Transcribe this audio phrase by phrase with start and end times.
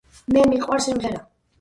[0.37, 1.25] მე მიყვარს სიმღერა